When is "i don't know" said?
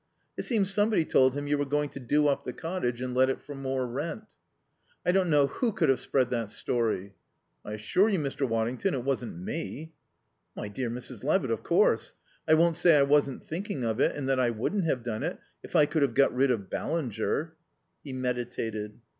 5.05-5.45